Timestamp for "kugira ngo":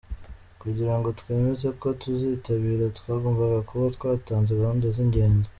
0.61-1.09